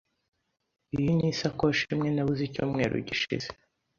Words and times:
Iyi 0.95 1.11
ni 1.17 1.27
isakoshi 1.33 1.83
imwe 1.93 2.09
nabuze 2.11 2.41
icyumweru 2.45 2.95
gishize. 3.07 3.47